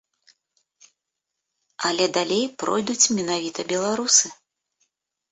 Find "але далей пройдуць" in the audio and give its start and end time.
1.89-3.11